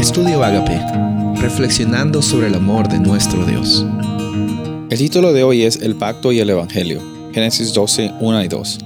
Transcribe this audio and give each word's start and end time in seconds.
Estudio 0.00 0.42
Agape, 0.42 0.80
reflexionando 1.42 2.22
sobre 2.22 2.46
el 2.46 2.54
amor 2.54 2.88
de 2.88 2.98
nuestro 2.98 3.44
Dios. 3.44 3.84
El 4.88 4.96
título 4.96 5.34
de 5.34 5.42
hoy 5.42 5.64
es 5.64 5.76
El 5.76 5.94
pacto 5.94 6.32
y 6.32 6.40
el 6.40 6.48
Evangelio. 6.48 7.02
Génesis 7.34 7.74
12, 7.74 8.14
1 8.18 8.44
y 8.44 8.48
2. 8.48 8.78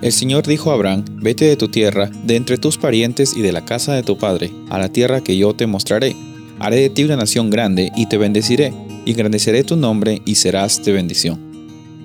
El 0.00 0.10
Señor 0.10 0.46
dijo 0.46 0.70
a 0.70 0.74
Abraham, 0.74 1.04
vete 1.20 1.44
de 1.44 1.58
tu 1.58 1.68
tierra, 1.68 2.10
de 2.24 2.36
entre 2.36 2.56
tus 2.56 2.78
parientes 2.78 3.36
y 3.36 3.42
de 3.42 3.52
la 3.52 3.66
casa 3.66 3.92
de 3.92 4.02
tu 4.02 4.16
padre, 4.16 4.52
a 4.70 4.78
la 4.78 4.88
tierra 4.88 5.20
que 5.20 5.36
yo 5.36 5.52
te 5.54 5.66
mostraré. 5.66 6.16
Haré 6.58 6.76
de 6.76 6.88
ti 6.88 7.04
una 7.04 7.16
nación 7.16 7.50
grande 7.50 7.92
y 7.94 8.06
te 8.06 8.16
bendeciré, 8.16 8.72
y 9.04 9.10
engrandeceré 9.10 9.64
tu 9.64 9.76
nombre 9.76 10.22
y 10.24 10.36
serás 10.36 10.82
de 10.82 10.92
bendición. 10.92 11.40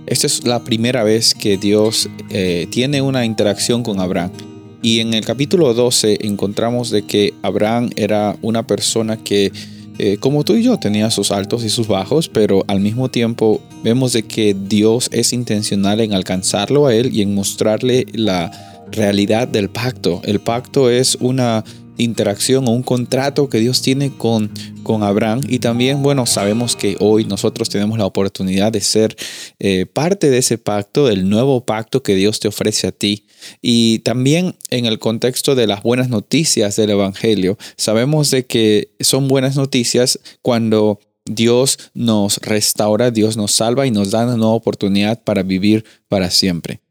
Esta 0.06 0.28
es 0.28 0.46
la 0.46 0.66
primera 0.66 1.06
vez 1.06 1.34
que 1.34 1.56
Dios 1.56 2.10
eh, 2.30 2.68
tiene 2.70 3.02
una 3.02 3.24
interacción 3.24 3.84
con 3.84 4.02
Abraham. 4.02 4.32
Y 4.82 5.02
en 5.02 5.14
el 5.14 5.26
capítulo 5.26 5.74
12 5.74 6.20
encontramos 6.22 6.90
de 6.90 7.04
que 7.04 7.34
Abraham 7.42 7.90
era 7.96 8.38
una 8.42 8.66
persona 8.66 9.18
que, 9.18 9.52
eh, 9.98 10.18
como 10.20 10.46
tú 10.46 10.56
y 10.56 10.64
yo, 10.64 10.78
tenía 10.78 11.12
sus 11.12 11.32
altos 11.32 11.66
y 11.66 11.70
sus 11.70 11.88
bajos, 11.88 12.30
pero 12.30 12.64
al 12.68 12.80
mismo 12.80 13.10
tiempo 13.10 13.62
vemos 13.84 14.14
de 14.14 14.24
que 14.24 14.54
Dios 14.54 15.10
es 15.12 15.34
intencional 15.34 16.00
en 16.00 16.14
alcanzarlo 16.14 16.88
a 16.88 16.96
él 16.96 17.14
y 17.14 17.22
en 17.22 17.36
mostrarle 17.36 18.06
la 18.14 18.52
realidad 18.92 19.48
del 19.48 19.70
pacto. 19.70 20.22
El 20.24 20.40
pacto 20.40 20.90
es 20.90 21.18
una 21.20 21.64
interacción 22.00 22.68
o 22.68 22.72
un 22.72 22.82
contrato 22.82 23.50
que 23.50 23.60
Dios 23.60 23.82
tiene 23.82 24.12
con, 24.18 24.52
con 24.84 25.04
Abraham. 25.04 25.42
Y 25.48 25.60
también, 25.60 26.02
bueno, 26.02 26.26
sabemos 26.26 26.76
que 26.76 26.96
hoy 27.00 27.26
nosotros 27.26 27.70
tenemos 27.70 27.98
la 28.00 28.06
oportunidad 28.06 28.72
de 28.72 28.82
ser 28.82 29.16
eh, 29.60 29.86
parte 29.86 30.30
de 30.30 30.40
ese 30.40 30.58
pacto, 30.58 31.06
del 31.06 31.30
nuevo 31.30 31.66
pacto 31.66 32.02
que 32.02 32.16
Dios 32.16 32.40
te 32.40 32.48
ofrece 32.48 32.88
a 32.88 32.92
ti. 32.92 33.28
Y 33.62 34.00
también 34.00 34.56
en 34.70 34.86
el 34.86 35.00
contexto 35.00 35.56
de 35.56 35.68
las 35.68 35.84
buenas 35.84 36.10
noticias 36.10 36.76
del 36.76 36.92
Evangelio, 36.92 37.58
sabemos 37.78 38.32
de 38.32 38.46
que 38.46 38.92
son 39.00 39.28
buenas 39.28 39.56
noticias 39.56 40.20
cuando 40.42 41.00
Dios 41.26 41.78
nos 41.94 42.38
restaura, 42.38 43.12
Dios 43.12 43.38
nos 43.38 43.52
salva 43.52 43.86
y 43.86 43.92
nos 43.92 44.12
da 44.12 44.26
una 44.26 44.36
nueva 44.36 44.54
oportunidad 44.54 45.22
para 45.24 45.44
vivir 45.44 45.86
para 46.08 46.32
siempre. 46.32 46.82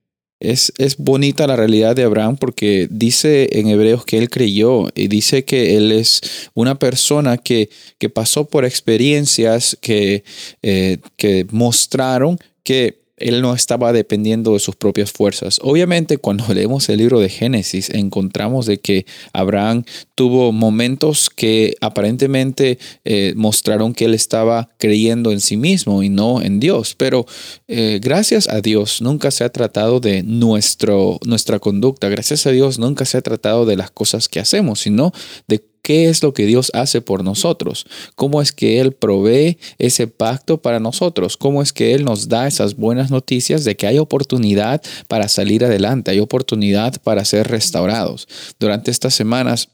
Es, 0.41 0.73
bonita 0.99 1.49
la 1.49 1.57
realidad 1.57 1.97
de 1.97 2.05
Abraham 2.05 2.37
porque 2.37 2.87
dice 2.91 3.49
en 3.59 3.67
Hebreos 3.67 4.05
que 4.05 4.19
él 4.19 4.31
creyó 4.31 4.89
y 4.95 5.09
dice 5.09 5.45
que 5.45 5.77
él 5.77 5.91
es 5.91 6.21
una 6.55 6.79
persona 6.79 7.39
que, 7.39 7.71
que 7.99 8.09
pasó 8.09 8.45
por 8.45 8.65
experiencias 8.65 9.77
que, 9.81 10.23
eh, 10.63 10.99
que 11.17 11.45
mostraron 11.51 12.39
que 12.63 13.08
él 13.21 13.43
no 13.43 13.55
estaba 13.55 13.93
dependiendo 13.93 14.55
de 14.55 14.61
sus 14.61 14.77
propias 14.77 15.13
fuerzas. 15.13 15.59
Obviamente, 15.63 16.19
cuando 16.19 16.45
leemos 16.55 16.89
el 16.89 16.99
libro 16.99 17.21
de 17.21 17.29
Génesis, 17.29 17.91
encontramos 17.91 18.67
de 18.67 18.79
que 18.79 19.07
Abraham 19.33 19.85
tuvo 20.15 20.53
momentos 20.53 21.31
que 21.31 21.77
aparentemente 21.81 22.79
eh, 23.05 23.33
mostraron 23.37 23.95
que 23.95 24.07
él 24.07 24.15
estaba 24.15 24.71
creyendo 24.79 25.33
en 25.33 25.41
sí 25.41 25.57
mismo 25.57 26.03
y 26.03 26.09
no 26.09 26.43
en 26.43 26.61
Dios. 26.61 26.95
Pero 26.97 27.27
eh, 27.69 28.01
gracias 28.03 28.49
a 28.49 28.61
Dios 28.61 29.01
nunca 29.03 29.31
se 29.31 29.45
ha 29.45 29.51
tratado 29.51 30.01
de 30.01 30.23
nuestro, 30.23 31.19
nuestra 31.25 31.59
conducta. 31.59 32.09
Gracias 32.09 32.47
a 32.47 32.51
Dios 32.51 32.79
nunca 32.79 33.05
se 33.05 33.19
ha 33.19 33.23
tratado 33.23 33.67
de 33.67 33.77
las 33.77 33.91
cosas 33.91 34.29
que 34.29 34.41
hacemos, 34.41 34.81
sino 34.81 35.13
de 35.47 35.68
¿Qué 35.83 36.09
es 36.09 36.23
lo 36.23 36.35
que 36.35 36.47
Dios 36.47 36.71
hace 36.75 37.01
por 37.01 37.25
nosotros? 37.25 37.87
¿Cómo 38.15 38.43
es 38.43 38.53
que 38.53 38.81
Él 38.81 38.93
provee 38.93 39.59
ese 39.79 40.07
pacto 40.07 40.61
para 40.61 40.81
nosotros? 40.81 41.37
¿Cómo 41.37 41.63
es 41.63 41.73
que 41.73 41.95
Él 41.95 42.05
nos 42.05 42.29
da 42.29 42.47
esas 42.47 42.77
buenas 42.77 43.11
noticias 43.11 43.65
de 43.65 43.77
que 43.77 43.87
hay 43.87 43.99
oportunidad 43.99 44.83
para 45.07 45.29
salir 45.29 45.65
adelante, 45.65 46.11
hay 46.11 46.21
oportunidad 46.21 47.01
para 47.03 47.25
ser 47.25 47.49
restaurados? 47.49 48.29
Durante 48.59 48.91
estas 48.91 49.15
semanas 49.15 49.69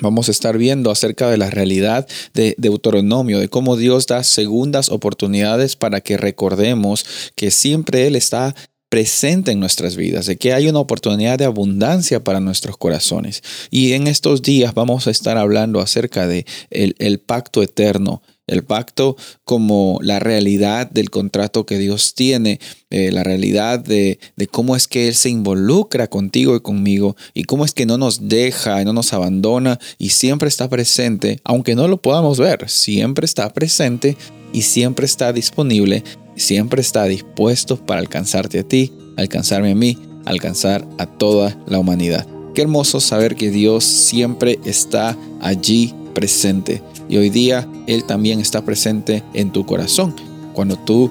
Vamos 0.00 0.28
a 0.28 0.30
estar 0.30 0.56
viendo 0.58 0.92
acerca 0.92 1.28
de 1.28 1.36
la 1.36 1.50
realidad 1.50 2.06
de 2.32 2.54
Deuteronomio, 2.56 3.40
de 3.40 3.48
cómo 3.48 3.76
Dios 3.76 4.06
da 4.06 4.22
segundas 4.22 4.90
oportunidades 4.90 5.74
para 5.74 6.00
que 6.00 6.16
recordemos 6.16 7.04
que 7.34 7.50
siempre 7.50 8.06
Él 8.06 8.14
está 8.14 8.54
presente 8.88 9.52
en 9.52 9.60
nuestras 9.60 9.96
vidas, 9.96 10.26
de 10.26 10.36
que 10.36 10.52
hay 10.52 10.68
una 10.68 10.78
oportunidad 10.78 11.38
de 11.38 11.44
abundancia 11.44 12.24
para 12.24 12.40
nuestros 12.40 12.76
corazones. 12.76 13.42
Y 13.70 13.92
en 13.92 14.06
estos 14.06 14.42
días 14.42 14.74
vamos 14.74 15.06
a 15.06 15.10
estar 15.10 15.36
hablando 15.36 15.80
acerca 15.80 16.26
de 16.26 16.46
el, 16.70 17.18
pacto 17.18 17.62
eterno, 17.62 18.22
el 18.46 18.64
pacto 18.64 19.16
como 19.44 19.98
la 20.02 20.20
realidad 20.20 20.90
del 20.90 21.10
contrato 21.10 21.66
que 21.66 21.78
Dios 21.78 22.14
tiene, 22.14 22.60
eh, 22.88 23.12
la 23.12 23.24
realidad 23.24 23.78
de, 23.78 24.18
de, 24.36 24.46
cómo 24.46 24.74
es 24.74 24.88
que 24.88 25.08
Él 25.08 25.14
se 25.14 25.28
involucra 25.28 26.06
contigo 26.06 26.56
y 26.56 26.60
conmigo 26.60 27.14
y 27.34 27.44
cómo 27.44 27.66
es 27.66 27.74
que 27.74 27.84
no 27.84 27.98
nos 27.98 28.28
deja 28.28 28.82
no 28.84 28.94
nos 28.94 29.12
abandona 29.12 29.78
y 29.98 30.10
siempre 30.10 30.48
está 30.48 30.70
presente, 30.70 31.40
aunque 31.44 31.74
no 31.74 31.88
lo 31.88 32.00
podamos 32.00 32.38
ver, 32.38 32.70
siempre 32.70 33.26
está 33.26 33.52
presente 33.52 34.16
y 34.52 34.62
siempre 34.62 35.06
está 35.06 35.32
disponible 35.32 36.04
siempre 36.38 36.80
está 36.80 37.04
dispuesto 37.04 37.76
para 37.76 38.00
alcanzarte 38.00 38.60
a 38.60 38.62
ti, 38.62 38.92
alcanzarme 39.16 39.72
a 39.72 39.74
mí, 39.74 39.98
alcanzar 40.24 40.86
a 40.98 41.06
toda 41.06 41.58
la 41.66 41.78
humanidad. 41.78 42.26
Qué 42.54 42.62
hermoso 42.62 43.00
saber 43.00 43.36
que 43.36 43.50
Dios 43.50 43.84
siempre 43.84 44.58
está 44.64 45.16
allí 45.40 45.94
presente. 46.14 46.82
Y 47.08 47.16
hoy 47.16 47.30
día 47.30 47.68
Él 47.86 48.04
también 48.04 48.40
está 48.40 48.64
presente 48.64 49.22
en 49.34 49.52
tu 49.52 49.64
corazón. 49.66 50.14
Cuando 50.54 50.76
tú 50.76 51.10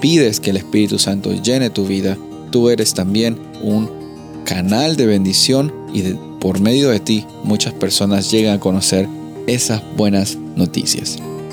pides 0.00 0.40
que 0.40 0.50
el 0.50 0.56
Espíritu 0.56 0.98
Santo 0.98 1.32
llene 1.42 1.70
tu 1.70 1.86
vida, 1.86 2.16
tú 2.50 2.70
eres 2.70 2.94
también 2.94 3.38
un 3.62 3.90
canal 4.44 4.96
de 4.96 5.06
bendición 5.06 5.72
y 5.92 6.02
por 6.40 6.60
medio 6.60 6.88
de 6.88 7.00
ti 7.00 7.26
muchas 7.44 7.74
personas 7.74 8.30
llegan 8.30 8.56
a 8.56 8.60
conocer 8.60 9.08
esas 9.46 9.82
buenas 9.96 10.38
noticias. 10.56 11.18